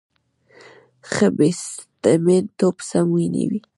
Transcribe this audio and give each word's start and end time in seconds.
ښه 1.11 1.27
بیټسمېن 1.37 2.45
توپ 2.57 2.75
سم 2.89 3.07
ویني. 3.15 3.45